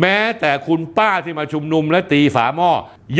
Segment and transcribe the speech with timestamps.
[0.00, 2.70] แม้แต่คุณป้าที่มาชุมนุมและตีฝาหม้อ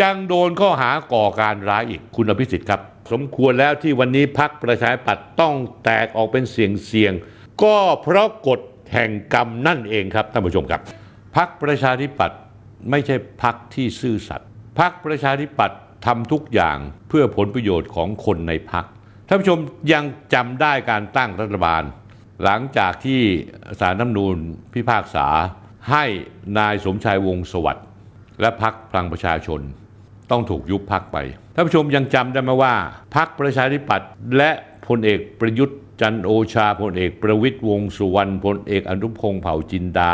[0.00, 2.80] ยังโดนข้อหาก่อการร้ายอีกคุณอภิสิทธิ์ครับ
[3.12, 7.12] สมควรแล้วที่วันนี้พักประชาธิปัตย์ต้องแตกออกเป็นเสียงเสียง
[7.62, 8.60] ก็เพราะกฎ
[8.92, 10.80] แห่งกรรมนั่นเองครับท่านผู้ชมครับ
[11.36, 12.38] พักประชาธิปัตย์
[12.90, 14.48] ไม่ใช่พักที่ซื่อสัตย์
[14.80, 16.78] พักประชาธิปัตย์ทำทุกอย่าง
[17.08, 18.84] เพื่อผลประโยชน์ของคนในพัก
[19.28, 19.58] ท่านผู้ชม
[19.92, 20.04] ยัง
[20.34, 21.82] จำได้การตั้งรัฐบาล
[22.44, 23.20] หลังจากที่
[23.80, 24.36] สารน้ำนูน
[24.74, 25.26] พิพากษา
[25.90, 26.04] ให้
[26.58, 27.86] นายสมชายวงศ์สวัสดิ์
[28.40, 29.60] และพักพลังประชาชน
[30.30, 31.16] ต้องถูกยุบพักไป
[31.54, 32.74] ท่านผู้ชมยังจำได้ไหมว่า
[33.16, 34.50] พักประชาธิปัตย์และ
[34.86, 40.12] พลเอกประยุทธ์จันโอชาพลเอกประวิตยวงสุวรรณพลเอกอนุพงษ์เผ่าจินดา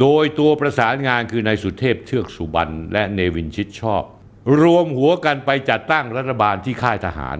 [0.00, 4.02] โดยตัวประสานงานคือนายสุเทพเทือกสุบรรณและเนวินชิดชอบ
[4.60, 7.36] รวมหัวกันไปจัดตั้งรัฐบาลที่ค่ายทหาร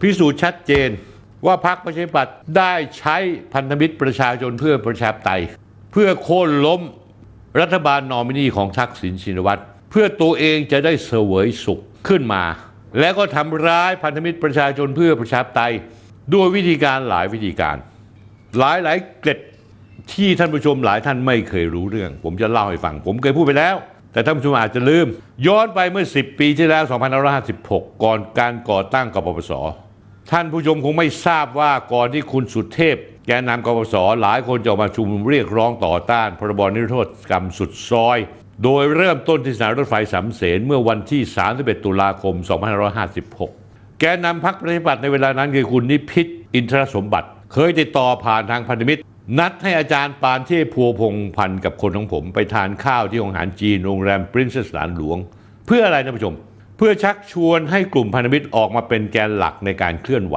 [0.00, 0.88] พิสูจน์ชัดเจน
[1.46, 3.16] ว่าพรรคประชาธิปัตย์ได้ใช้
[3.54, 5.42] พันธมิตรประชาชนเพื่อประชาธิปไตย
[5.92, 6.80] เพื่อโค่นล้ม
[7.60, 12.44] รัฐบาลนอมินีของทักษิณชินวัตรเพื่อตัวเองจะได้เสวยสุขขึ้นมา
[13.00, 15.74] แล้วก็ทำร้ายพันธมิตรประชาชนเพื่อประชาธิปไตย
[16.34, 17.76] ด้วยวิธีการหลายวิธีการ
[18.58, 19.40] หลายหลายเกร็ด
[20.12, 23.76] ที่ท่านผู้ชมหลายท่านไม่เคยรู้เรื่อง ผมจะเล่าให้ฟัง ผมเคยพูดไปแล้ว
[24.12, 25.06] แต่ท่านผู้ชมอาจจะลืม
[25.46, 26.84] ย้อนไปเมื่อ 10 ปีที่แล้ว
[27.42, 29.52] 2556 ก่อนการก่อตั้งกปปส
[30.30, 32.96] ท่านผู้ชมคงไม่ทราบว่าก่อนที่คุณสุเทพ
[33.26, 38.18] แกนนำกปสหลายคนจะออกมาชุมนุมเรียกร้องต่อต้านพรบนิรโทษกรรมสุดซอย
[38.64, 42.34] โดยเริ่มต้นที่สถานรถไฟสำเสนเมื่อวันที่ 31 ตุลาคม
[43.18, 49.00] 2556 แกนนำพรรคประชาธิปัตย์ในเวลานั้นคือคุณนิพิษอินทรสมบัติ เคยติดต่อผ่านทางพันธมิตร
[49.38, 55.18] นัดให้อาจารย์ปานเทพพัวพงพันธ์กับคนของผมไปทานข้าวที่โรงอาหารจีนโรงแรมปรินเซสหลานหลวง
[55.66, 56.34] เพื่ออะไรท่านผู้ชม
[56.76, 60.36] เพื่อชักชวนให้กลุ่มพันธมิตรออกมาเป็นแกนหลักในการเคลื่อนไหว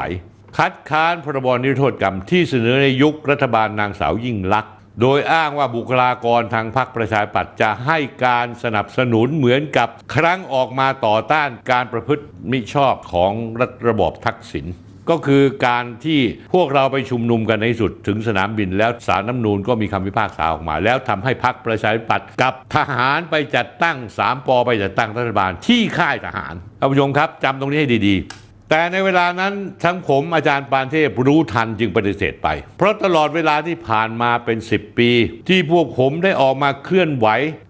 [0.58, 14.68] คัดค้านพรบนิรโทษกรรมที่เสนอในยุครัฐบาลนางสาวยิ่งลักษณ์โดยอ้างว่าบุคลากรทางพรรคประชาธิปัตย์จะให้การสนับสนุนเหมือนกับครั้งออกมาต่อต้านการประพฤติมิชอบของรัฐระบอบทักษิณ
[15.10, 16.22] ก็คือการที่
[16.54, 29.54] พวกเราไปชุมนุมกันในสุดถึงสนามบินแล้วสารน้ำนูนก็มีคำพิพากษาออกมา แล้วทำให้พรรคประชาธิปัตย์กับทหารไปจัดตั้งสามปอไปจัดตั้งรัฐบาลที่ค่ายทหารท่านผู้ชมครับจำตรงนี้ให้ดีๆ แต่ในเวลานั้น
[29.84, 32.48] ทั้งผมอาจารย์ปานเทพรู้ทันจึงปฏิเสธไป
[32.78, 35.12] เพราะตลอดเวลาที่ผ่านมาเป็น 10 ปี
[35.50, 37.28] ที่พวกผมได้ออกมาเคลื่อนไหว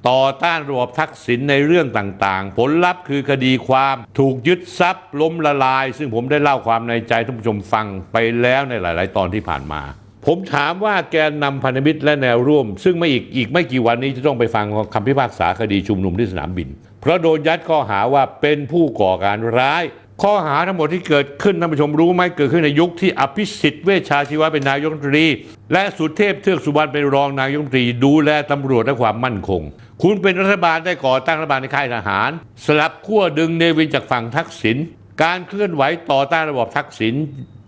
[0.10, 9.82] ต่อต้านระบบทักษิณในเรื่องต่างๆ ผลลัพธ์คือคดีความถูกยึดทรัพย์ล้มละลาย ซึ่งผมได้เล่าความในใจท่านผู้ชมฟังไปแล้วในหลาย ๆ ตอนที่ผ่านมา
[10.26, 16.70] ผมถามว่าแกนนำพันธมิตรและแนวร่วม ซึ่งไม่อีกอีกไม่กี่วันนี้จะต้องไปฟังคำพิพากษาคดีชุมนุมที่สนามบิน
[17.02, 19.84] เพราะโดนยัดข้อหาว่าเป็นผู้ก่อการร้าย
[20.22, 25.28] ข้อหาทั้งหมดที่เกิดขึ้นท่านผู้ชมรู้ไหมเกิดขึ้นในยุคที่อภิสิทธิ์เวชชาชีวะเป็นนายกรัฐมนตรี
[25.74, 29.62] และสุเทพเทือกสุบรรณเป็นรองนายกรัฐมนตรี ดูแลตำรวจและความมั่นคง
[30.04, 32.30] คุณเป็นรัฐบาลได้ก่อตั้งรัฐบาลในค่ายทหาร
[32.66, 34.78] สลับขั้วดึงเนวินจากฝั่งทักษิณ
[35.24, 37.16] การเคลื่อนไหวต่อต้านระบอบทักษิณ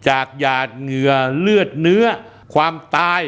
[0.09, 2.05] จากหยาดเหงื่อเลือดเนื้อ
[2.55, 3.21] ความตาย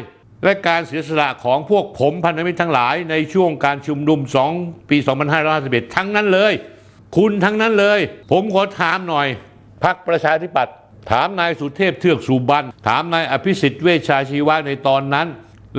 [0.44, 4.20] และการเสียสละของพวกผมพันธมิตรทั้งหลายในช่วงการชุมนุม
[4.56, 4.98] 2 ปี
[5.46, 6.54] 2551 ทั้งนั้นเลย
[7.18, 8.00] คุณทั้งนั้นเลย
[8.32, 9.28] ผมขอถามหน่อย
[9.84, 10.76] พักประชาธิปัตย์
[11.12, 15.28] ถามนายสุเทพเทือกสุบรรณถามนายอภิสิทธิ์เวชชาชีวะในตอนนั้น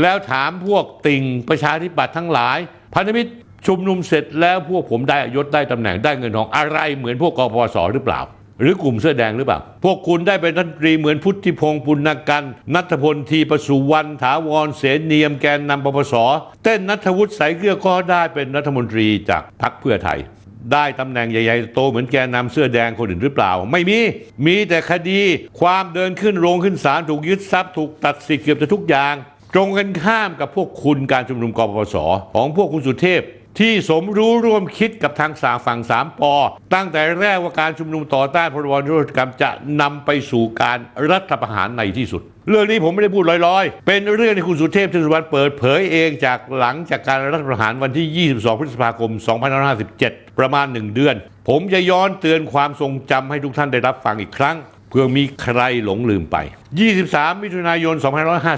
[0.00, 2.59] แล้วถามพวกติ่งประชาธิปัตย์ทั้งหลาย
[2.94, 3.31] พันธมิตร
[3.67, 8.21] ชุมนุมเสร็จแล้วพวกผมได้ยศได้ตำแหน่งได้เงินทองอะไรเหมือนพวกกปสหรือเปล่า
[8.61, 12.44] หรือกลุ่มเสื้อแดงหรือเปล่า พวกคุณได้เป็นรัฐมนตรีเหมือนพุทธิพงศ์ปุณกัน
[12.75, 16.15] นัทพลทีประสุวรรณถาวรเสนเนียมแกนนำปปส
[16.62, 20.19] เต้นนัทวุฒิสายเกลือก็ได้เป็นรัฐมนตรีจากพรรคเพื่อไทย
[20.73, 23.99] ได้ตำแหน่งใหญ่ๆ โตเหมือนแกนนำเสื้อแดงคนอื่นหรือเปล่า ไม่มี
[24.47, 25.21] มีแต่คดี
[25.61, 29.15] ความเดินขึ้นโรงขึ้นศาลถูกยึดทรัพย์ถูกตัดสิทธิ์เกือบจะทุกอย่าง
[29.55, 31.97] ตรงกันข้ามกับพวกคุณการชุมนุมกปปส
[32.35, 33.23] ของพวกคุณสุเทพ
[33.59, 36.35] ที่สมรู้ร่วมคิดกับทางสาฝั่งสามปอ
[36.75, 40.79] ตั้งแต่แรกว่าการชุมนุมต่อต้านพรบนิรโทษกรรมจะนำไปสู่การ
[41.11, 49.11] รัฐประหารในที่สุด เรื่องนี้ผมไม่ได้พูดลอยๆ เป็นเรื่องที่คุณสุเทพธินสุวรรณเปิดเผยเองจากหลังจากการรัฐประหารวันที่ 22 พฤษภาคม
[49.75, 51.14] 2557 ประมาณ 1 เดือน
[51.49, 54.56] ผมจะย้อนเตือนความทรงจำให้ทุกท่านได้รับฟังอีกครั้ง
[54.96, 56.37] พื่อมีใครหลงลืมไป
[56.91, 57.94] 23 มิถุนายน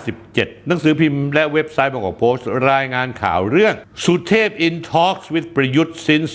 [0.02, 3.74] 2557 หนังสือพิมพ์และเว็บไซต์บางกอกโพสต์ รายงานข่าวเรื่อง
[4.04, 6.30] สุเทพ in talks with ประยุทธ์ since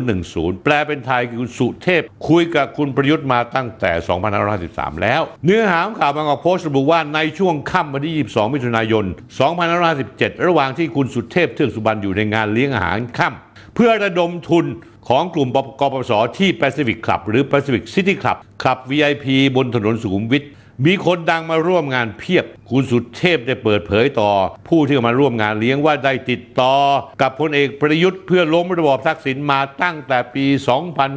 [0.00, 3.92] 2010 แปลเป็นไทยคือสุเทพ คุยกับคุณประยุทธ์มาตั้งแต่
[4.48, 9.04] 2553 แล้ว เนื้อหาของข่าวบางกอกโพสต์ระบุว่าในช่วงค่ำวันที่ 22 มิถุนายน
[9.74, 14.66] 2557 ระหว่างที่คุณสุเทพเทือกสุบรรณอยู่ในงานเลี้ยงอาหารค่ำเพื่อระดมทุน
[15.08, 19.26] ของกลุ่มกปปสที่ Pacific Club หรือ Pacific City Club คลับ VIP
[19.56, 20.44] บนถนนสุขุมวิท
[20.86, 24.30] มีคนดังมาร่วมงานเพียบ คุณสุเทพได้เปิดเผยต่อ
[24.68, 26.74] ผู้ที่มาร่วมงานเลี้ยงว่าได้ติดต่อ
[27.22, 30.44] กับพลเอกประยุทธ์เพื่อล้มระบอบทักษิณมาตั้งแต่ปี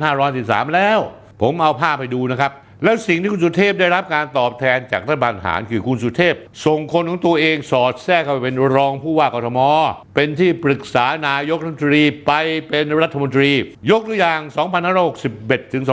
[0.01, 0.99] 2513 แล้ว
[1.41, 2.51] ผมเอาภาพไปดูนะครับ
[2.83, 6.35] แล้วสิ่งที่คุณสุเทพได้รับการตอบแทนจากรัฐบาลทหารคือคุณสุเทพ
[6.65, 9.59] ส่งคนของตัวเองสอดแทรกเข้าไปเป็นรองผู้ว่ากทม
[10.15, 12.31] เป็นที่ปรึกษานายกรัฐมนตรีไป
[12.69, 13.51] เป็นรัฐมนตรี
[13.89, 14.39] ยกตัวอย่าง
[15.07, 15.83] 2561 ถึง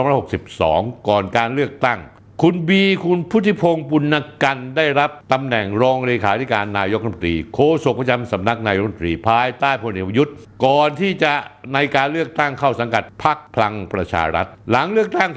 [0.49, 1.99] 2562 ก่อนการเลือกตั้ง
[2.41, 10.33] คุณบีคุณพุทธิพงศ์ปุณกันได้รับตำแหน่งรองเลขาธิการนายกรัฐมนตรีโฆษกประจำสำนักนายกรัฐมนตรี ภายใต้พลเอกประยุทธ์
[10.65, 11.33] ก่อนที่จะ
[11.73, 15.29] ในการเลือกตั้งเข้าสังกัดพรรคพลังประชารัฐ หลังเลือกตั้ง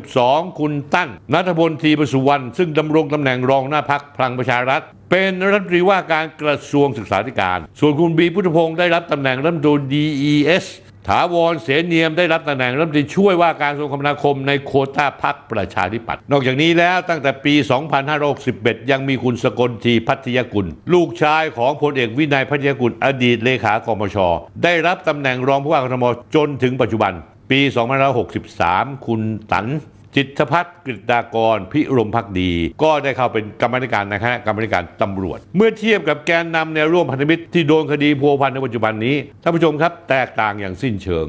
[0.00, 10.64] 2562 คุณตั้นนัทพลทีประสุวรรณซึ่งดำรงตำแหน่งรองหน้าพรรคพลังประชารัฐ เป็นรัฐมนตรีว่าการกระทรวงศึกษาธิการ ส่วนคุณบีพุทธพงศ์ได้รับตำแหน่งรัฐมนตรี DES
[11.08, 17.54] ถาวรเสนียมได้รับตำแหน่งรัฐมนตรีช่วยว่าการกระทรวงคมนาคมในโคต้าพักประชาธิปัตย์นอกจากนี้แล้วตั้งแต่ปี
[18.22, 24.16] 2561 ยังมีคุณสกลทีพัทยกุล ลูกชายของพลเอกวินัยพัทยกุลอดีตเลขากมช
[24.64, 26.04] ได้รับตำแหน่งรองผู้ว่ากทม
[26.34, 27.12] จนถึงปัจจุบัน
[27.50, 27.60] ปี
[28.32, 29.20] 2563 คุณ
[29.52, 29.66] ตัน
[30.16, 32.52] จิตพัฒน์กฤษดากรพิรมพักดี
[32.82, 41.26] ก็ได้เข้าเป็นกรรมธิการในคณะกรรมธิการตำรวจ เมื่อเทียบกับแกนนำแนร่วมพันธมิตรที่โดนคดีพัวพันในปัจจุบันนี้ท่านผู้ชมครับแตกต่างอย่างสิ้นเชิง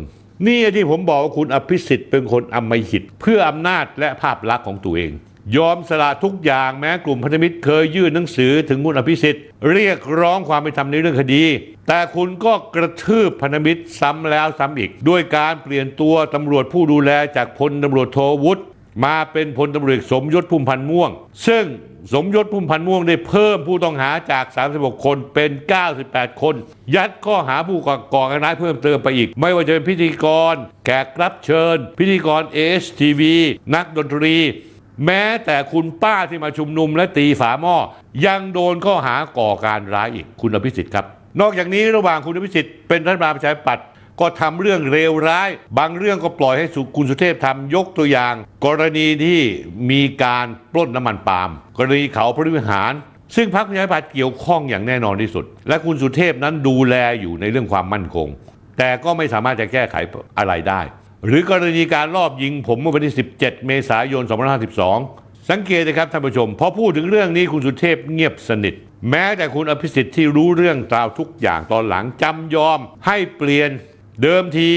[0.48, 5.12] นี่ที่ผมบอกว่าคุณอภิสิทธิ์เป็นคนอำมหิต เพื่ออำนาจและภาพลักษณ์ของตัวเอง
[5.58, 11.44] ยอมสละทุกอย่างแม้กลุ่มพันธมิตรเคยยื่นหนังสือถึงคุณอภิสิทธิ์ เรียกร้องความเป็นธรรมในเรื่องคดี
[11.88, 18.64] แต่คุณก็กระทืบพันธมิตรซ้ำแล้วซ้ำอีก ด้วยการเปลี่ยนตัวตำรวจผู้ดูแลจากพลตำรวจโทวุฒิ
[19.04, 21.10] มาเป็นพลตำรวจเอกสมยศพุ่มพันธ์ม่วง
[21.48, 21.66] ซึ่ง
[22.14, 24.46] สมยศพุ่มพันธ์ม่วงได้เพิ่มผู้ต้องหาจาก
[24.76, 25.52] 36 คนเป็น
[25.96, 26.56] 98 คน
[26.96, 27.78] ยัดข้อหาผู้
[28.14, 30.56] ก่อการร้ายเพิ่มเติมไปอีก ไม่ว่าจะเป็นพิธีกร
[30.86, 33.22] แขกรับเชิญ พิธีกร ASTV
[33.76, 34.36] นักดนตรี
[35.06, 37.78] แม้แต่คุณป้าที่มาชุมนุมและตีฝาหม้อ
[38.26, 41.06] ยังโดนข้อหาก่อการร้ายอีกคุณอภิสิทธิ์ครับ
[41.42, 43.86] นอกจากนี้ระหว่างคุณอภิสิทธิ์เป็นรัฐบาลประชาธิปัตย์
[44.20, 48.34] ก็ทำเรื่องเลวร้าย บางเรื่องก็ปล่อยให้สุคุณสุเทพทำยกตัวอย่าง
[48.66, 49.40] กรณีที่
[49.92, 52.94] มีการปล้นน้ำมันปาล์มกรณีเขาพระวิหาร
[53.36, 58.28] ซึ่งพรรคประชาธิปัตย์เกี่ยวข้องอย่างแน่นอนที่สุด และคุณสุเทพนั้นดูแลอยู่ในเรื่องความมั่นคง
[58.78, 59.96] แต่ก็ไม่สามารถจะแก้ไข
[60.38, 60.82] อะไรได้
[61.26, 64.24] หรือกรณีการลอบยิงผมเมื่อวันที่ 17 เมษายน
[64.86, 68.74] 2552 สังเกตนะครับท่านผู้ชมพอพูดถึงเรื่องนี้คุณสุเทพเงียบสนิท
[69.10, 73.70] แม้แต่คุณอภิสิทธิ์ที่รู้เรื่องราวทุกอย่างตอนหลังจำยอมให้เปลี่ยน
[74.24, 74.70] เดิมที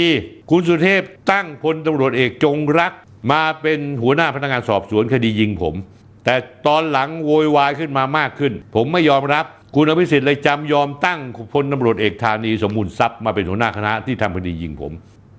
[0.51, 1.03] คุณสุเทพ
[1.33, 2.93] ตั้งพลตำรวจเอกจงรัก
[3.33, 5.75] มาเป็นหัวหน้าพนักงานสอบสวนคดียิงผม
[6.25, 6.35] แต่
[6.67, 9.45] ตอนหลังโวยวายขึ้นมามากขึ้น ผมไม่ยอมรับ
[9.77, 11.21] คุณอภิสิทธิ์เลยจำยอมตั้ง
[11.55, 14.93] พลตำรวจเอกธานีสมบูรณ์ทรัพย์มาเป็นหัวหน้าคณะที่ทำคดียิงผม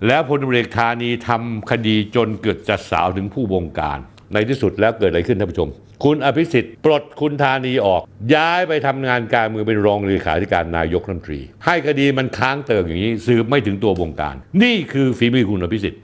[0.07, 3.99] แล้วพลตำรวจเอกธานีทำคดีจนเกิดจัดสาวถึงผู้บงการ
[4.33, 5.69] ในที่สุดแล้วเกิดอะไรขึ้นท่านผู้ชม
[6.03, 8.01] คุณอภิสิทธิ์ปลดคุณธานีออก
[8.35, 15.99] ย้ายไปทำงานการเมืองเป็นรองเลขาธิการนายกรัฐมนตรี ให้คดีมันค้างเติ่งอย่างนี้สืบไม่ถึงตัวบงการ นี่คือฝีมือคุณอภิสิทธิ์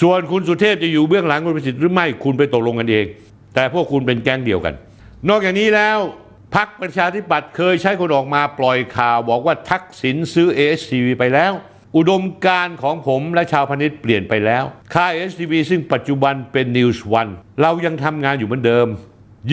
[0.00, 3.06] ส่วนคุณสุเทพจะอยู่เบื้องหลังคุณอภิสิทธิ์หรือไม่คุณไปตกลงกันเอง
[3.54, 4.74] แต่พวกคุณเป็นแก๊งเดียวกัน
[5.28, 5.98] นอกจากนี้แล้ว
[6.54, 11.52] พักประชาธิปัตย์เคยใช้คนออกมาปล่อยข่าวบอกว่าทักษิณซื้อ ASTV ไปแล้ว
[11.96, 14.64] อุดมการของผมและชาวพาณิชเปลี่ยนไปแล้ว
[14.94, 17.30] ค่าย ASTV ซึ่งปัจจุบันเป็น News One
[17.62, 18.88] เรายังทำงานอยู่เหมือนเดิม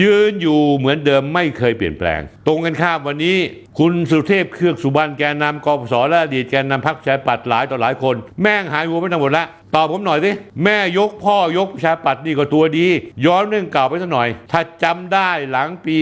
[0.00, 3.36] ยืนอยู่เหมือนเดิมไม่เคยเปลี่ยนแปลง ตรงกันข้ามวันนี้
[3.78, 10.30] คุณสุเทพเครือกสุบรรณแกนนำกปสและอดีตแกนนำพรรคประชาธิปัตย์หลายต่อหลายคน แม่งหายหัวไปทั้งหมดแล้วตอบผมหน่อยสิ
[10.64, 12.86] แม่ยกพ่อยกประชาธิปัตย์นี่ก็ตัวดี
[13.26, 15.96] ย้อนเรื่องเก่าไปสักหน่อย ถ้าจำได้หลังปี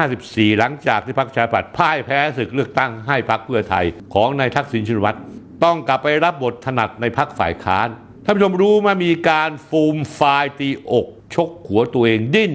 [0.00, 5.18] 2554 หลังจากที่พรรคประชาธิปัตย์พ่ายแพ้ศึกเลือกตั้งให้พรรคเพื่อไทย ของนายทักษิณชินวัตร
[5.64, 7.88] ต้องกลับไปรับบทถนัดในพรรคฝ่ายค้าน
[8.24, 10.20] ท่านผู้ชมรู้มามีการฟูมฟาย
[10.60, 12.52] ตีอก ชกหัวตัวเองดิ้น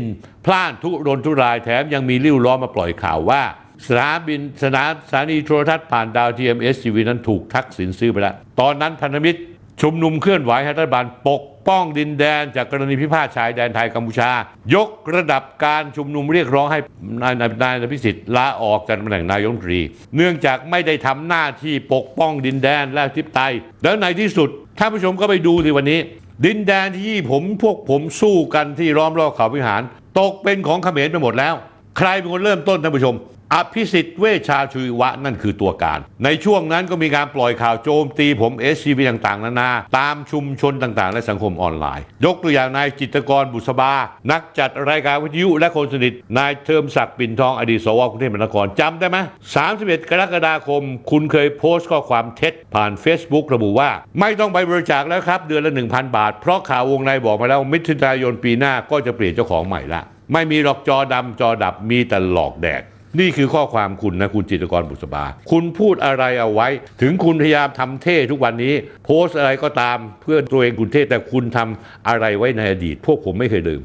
[0.49, 3.41] พล่านทุรนทุรายแถมยังมีลิ่วล้อมาปล่อยข่าวว่า
[3.87, 9.39] สนามบินสนามสถานีโทรทัศน์ผ่านดาวเทียม ASTV นั้นถูกทักษิณซื้อไปแล้ว ตอนนั้นพันธมิตร
[9.81, 14.31] ชุมนุมเคลื่อนไหวให้รัฐบาลปกป้องดินแดนจากกรณีพิพาทชายแดนไทยกัมพูชา
[14.75, 16.79] ยกระดับการชุมนุมเรียกร้องให้
[17.21, 19.81] นายนายนายพิสิทธิ์ลาออกจากตำแหน่งนายกรัฐมนตรี
[20.15, 23.53] เนื่องจากไม่ได้ทำหน้าที่ปกป้องดินแดนและทิพไตย
[23.83, 25.99] แล้วในที่สุดท่านผู้ชมก็ไปดูสิวันนี้
[26.45, 29.81] ดินแดนที่ผมพวกผมสู้กันที่ล้อมรอบเขาวิหาร
[30.19, 31.53] ตกเป็นของเขมรไปหมดแล้ว
[31.97, 33.15] ใครเป็นคนเริ่มต้นท่านผู้ชม
[33.53, 43.93] อภิสิทธิ์เวชาชุยวะนั่นคือตัวการ ในช่วงนั้นก็มีการปล่อยข่าวโจมตีผม SCV ต่างๆ นานา ตามชุมชนต่างๆ และสังคมออนไลน์ ยกตัวอย่างนายจิตกรบุษบา
[44.31, 49.17] นักจัดรายการวิทยุและคนสนิท นายเทิมศักดิ์ปิ่นทองอดีตสวกรุงเทพมหานครจำได้ไหม
[49.63, 53.89] 31 กรกฎาคม คุณเคยโพสต์ข้อความเท็จ ผ่าน Facebook ระบุว่า
[54.19, 60.01] ไม่ต้องไปบริจาคแล้วครับเดือนละ 1,000 บาท เพราะข่าววงในบอกมาแล้วมิถุนายนปีหน้าก็จะเปลี่ยนเจ้าของใหม่ละ
[60.33, 62.83] ไม่มีหรอกจอดำจอดับมีแต่หลอกแดก
[63.19, 66.67] นี่คือข้อความคุณนะคุณจิตรกรบุษบา คุณพูดอะไรเอาไว้
[67.01, 68.73] ถึงคุณพยายามทำเท่ทุกวันนี้
[69.05, 73.81] โพสต์อะไรก็ตามเพื่อตัวเองคุณเท่แต่คุณทำอะไรไว้ในอดีต พวกผมไม่เคยลืม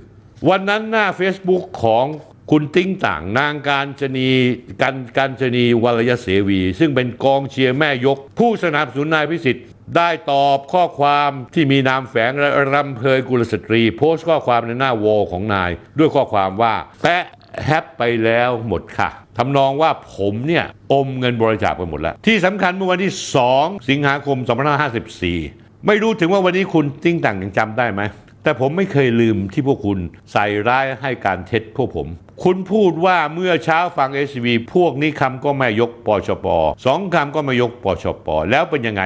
[0.49, 2.07] วันนั้นหน้า Facebook ของ
[2.50, 4.31] คุณติ้งต่างนางการจนี
[4.83, 9.66] กันการจนีวรยเสวี ซึ่งเป็นกองเชียร์แม่ยก ผู้สนับสนุนนายพิสิทธิ์
[9.97, 17.25] ได้ตอบข้อความที่มีนามแฝงและรำเพยกุลสตรี โพสต์ข้อความในหน้าวอลของนาย ด้วยข้อความว่าแปะ
[17.64, 19.08] แฮปไปแล้วหมดค่ะ
[19.38, 23.12] ทำนองว่าผมเนี่ยอมเงินบริจาคไปหมดแล้ว ที่สำคัญเมื่อวันที่
[23.50, 24.38] 2 สิงหาคม
[25.12, 28.02] 2554 ไม่รู้ถึงว่าวันนี้คุณติ้งต่างยังจำได้ไหม
[28.42, 29.99] แต่ผมไม่เคยลืมที่พวกคุณ
[30.32, 32.08] ใส่ร้ายให้การเท็จพวกผม
[32.44, 36.46] คุณพูดว่าเมื่อเช้าฟัง s อ v พวกนี้คำก็ไม่ยกปชป
[36.87, 39.02] สองคำก็ไม่ยกปชปแล้วเป็นยังไง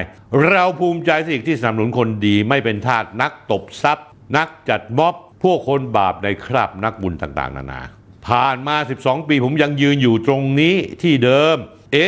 [0.49, 7.81] เราภูมิใจสิที่สนับสนุนคนดีไม่เป็นทาสนักตบทรัพย์ นักจัดม็อบพวกคนบาปในคราบนักบุญต่างๆ นานา
[8.29, 11.57] ผ่านมา 12 ปีผมยังยืนอยู่ตรงนี้ที่เดิม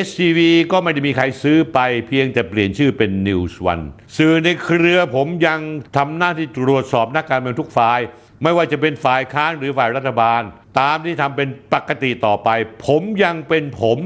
[0.05, 0.39] SCV
[0.73, 3.85] ก็ไม่ได้มีใครซื้อไปเพียงแต่เปลี่ยนชื่อเป็น News One
[4.17, 5.61] สื่อในเครือผมยัง
[5.97, 8.00] ทำหน้าที่ตรวจสอบนักการเมืองทุกฝ่าย
[8.43, 10.43] ไม่ว่าจะเป็นฝ่ายค้านหรือฝ่ายรัฐบาล
[10.81, 12.49] ตามที่ทำเป็นปกติต่อไป
[12.87, 13.99] ผมยังเป็นผม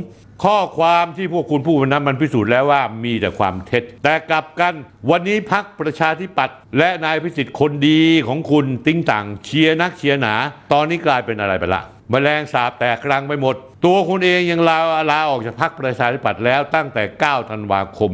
[0.44, 4.73] ข้อความที่พวกคุณพูดวันนั้นมันพิสูจน์แล้วว่ามีแต่ความเท็จ แต่กลับกัน
[5.11, 10.35] วันนี้พักประชาธิปัตย์และนายพิสิทธิ์คนดีของคุณติ้งต่างเชียร์นักเชียร์หนา
[10.73, 14.78] ตอนนี้กลายเป็นอะไรไปละ แมลงสาบแตกรังไปหมด ตัวคุณเองยังลา
[15.11, 18.11] ลาออกจากพรรคประชาธิปัตย์แล้วตั้งแต่ 9 ธันวาคม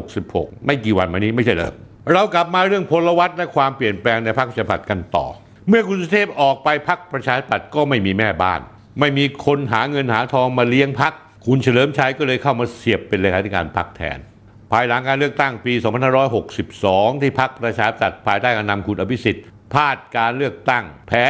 [0.00, 1.72] 2566 ไม่กี่วันมานี้ไม่ใช่เหรอ
[2.12, 5.26] เรากลับมาเรื่องพลวัตและความเปลี่ยนแปลงในพรรคประชาธิปัตย์กันต่อ
[5.68, 8.60] เมื่อคุณสุเทพออกไปพรรคประชาธิปัตย์ก็ไม่มีแม่บ้าน
[9.00, 11.12] ไม่มีคนหาเงินหาทองมาเลี้ยงพรรค
[11.46, 14.18] คุณเฉลิมชัยก็เลยเข้ามาเสียบเป็นเลขาธิการพรรคแทน
[14.72, 15.72] ภายหลังการเลือกตั้งปี
[16.48, 21.26] 2562 ที่พรรคประชาธิปัตย์ภายใต้การนำคุณอภิสิทธิ์พลาดการเลือกตั้ง แพ้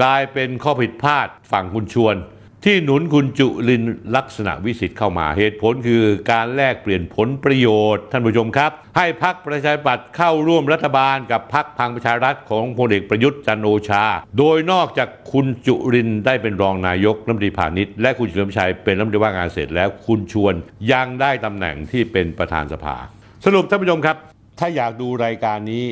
[0.00, 2.16] กลายเป็นข้อผิดพลาดฝั่งคุณชวน
[2.64, 3.82] ที่หนุนคุณจุลิน
[4.16, 6.02] ลักษณะวิสิทธิ์เข้ามา เหตุผลคือ
[6.32, 14.04] การแลกเปลี่ยนผลประโยชน์ ท่านผู้ชมครับ ให้พักประชาธิปัตย์เข้าร่วมรัฐบาลกับพักพังประชารัฐของพลเอกประยุทธ์จันโอชา
[14.38, 20.54] โดยนอกจากคุณจุรินได้เป็นรองนายกรัฐมนตรีพาณิชย์และคุณเฉลิมชัยเป็นรัฐมนตรีว่าการเกษตรแล้วคุณชวน
[20.92, 22.96] ยังได้ตำแหน่งที่เป็นประธานสภา
[23.44, 24.16] สรุปท่านผู้ชมครับ
[24.58, 25.84] ถ้าอยากดูรายการนี้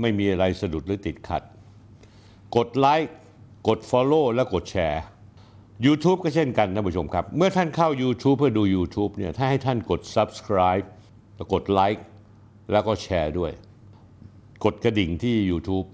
[0.00, 1.42] ไม่มีอะไรสะดุดหรือติดขัด
[2.56, 3.14] กดไลค์
[3.68, 5.02] กด Follow และกดแชร์
[5.86, 10.86] YouTube ก็เช่นกันท่านผู้ชมครับ เมื่อท่านเข้า YouTube เพื่อดู YouTube เนี่ยถ้าให้ท่านกด Subscribe
[11.36, 12.04] แล้วกดไลค์
[12.72, 13.52] แล้วก็แชร์ด้วย
[14.64, 15.86] กดกระดิ่งที่ YouTube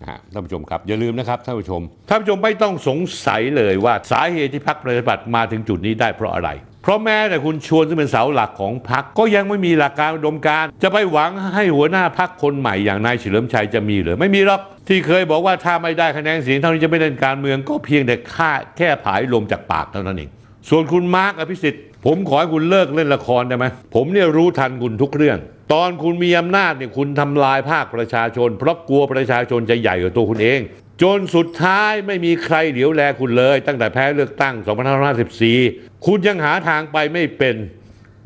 [0.00, 6.50] นะฮะท่านผู้ชมครับอย่าลืมนะครับท่านผู้ชมท่านผู้ชมไม่ต้องสงสัยเลยว่าสาเหตุที่พรรคประชาธิปัตย์มาถึงจุดนี้ได้เพราะอะไร
[6.88, 20.30] ราะแม้แต่คุณชวนซึ่งเป็นเสาหลักของพรรคก็ยังไม่มีหลักการอุดมการ จะไปหวังให้หัวหน้าพรรคคนใหม่อย่างนายเฉลิมชัยจะมีหรือไม่มีหรอกที่เคยบอกว่าถ้าไม่ได้คะแนนเสียงเท่านี้จะไม่เล่นการเมืองก็เพียงแต่ค่าแค่ผายลมจากปากเท่านั้นเอง
[20.68, 23.64] ส่วนคุณมาร์กอภิสิทธิ์ผมขอให้คุณเลิกเล่นละครได้ไหม
[23.94, 25.38] ผมเนี่ยรู้ทันคุณทุกเรื่อง
[25.72, 30.60] ตอนคุณมีอำนาจเนี่ยคุณทำลายภาคประชาชน เพราะกลัวประชาชนจะใหญ่กว่าตัวคุณเอง
[31.02, 34.54] จนสุดท้ายไม่มีใครเหลียวแลคุณเลย ตั้งแต่แพ้เลือกตั้ง
[35.30, 37.56] 2554 คุณยังหาทางไปไม่เป็น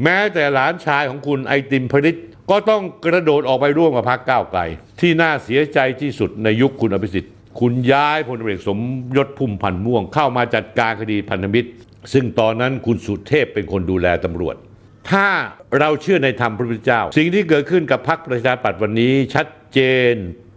[0.02, 2.18] แม้แต่หลานชายของคุณไอติมพริต
[2.50, 4.60] ก็ต้องกระโดดออกไปร่วมกับพรรคก้าวไกล
[5.00, 8.78] ที่น่าเสียใจที่สุดในยุคคุณอภิสิทธิ์ คุณย้ายพลเอกสม
[9.16, 11.68] ยศพุ่มพันธ์ม่วงเข้ามาจัดการคดีพันธมิตร
[12.12, 14.56] ซึ่งตอนนั้นคุณสุเทพเป็นคนดูแลตำรวจ
[15.10, 15.28] ถ้า
[15.78, 19.80] เราเชื่อในธรรมพระพุทธเจ้า สิ่งที่เกิดขึ้นกับพรรคประชาธิปัตย์วันนี้ชัดเจ
[20.12, 20.14] น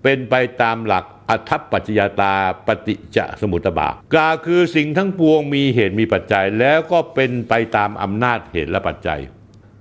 [0.08, 2.34] เป็นไปตามหลักอัทัปปัจจยตา
[2.68, 9.20] ปฏิจจสมุตบาทกล่าวคือสิ่งทั้งปวงมีเหตุมีปัจจัยแล้วก็เป็นไปตามอำนาจเหตุและปัจจัย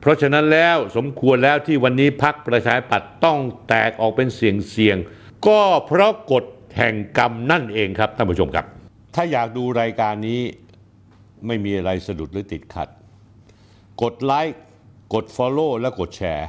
[0.00, 3.38] เพราะฉะนั้นแล้วสมควรแล้วที่วันนี้พักประชาปัตต้อง
[3.68, 6.44] แตกออกเป็นเสียงเสียงๆก็เพราะกฎ
[6.76, 8.66] แห่งกรรมนั่นเองครับท่านผู้ชมครับ
[9.14, 10.40] ถ้าอยากดูรายการนี้
[11.46, 12.88] ไม่มีอะไรสะดุดหรือติดขัด
[14.02, 14.60] กดไลค์
[15.14, 16.48] กด Follow และกดแชร์